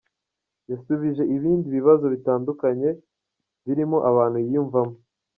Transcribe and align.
Yasubije 0.69 1.23
ibindi 1.35 1.67
bibazo 1.75 2.05
bitandukanye 2.13 2.89
birimo 3.65 3.97
abantu 4.09 4.37
yiyumvamo. 4.45 4.95